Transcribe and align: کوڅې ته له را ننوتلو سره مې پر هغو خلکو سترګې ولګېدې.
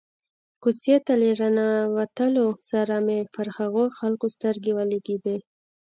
کوڅې 0.63 0.95
ته 1.05 1.13
له 1.21 1.29
را 1.39 1.49
ننوتلو 1.57 2.47
سره 2.69 2.95
مې 3.05 3.19
پر 3.33 3.47
هغو 3.57 3.85
خلکو 3.97 4.25
سترګې 4.35 4.71
ولګېدې. 4.75 5.37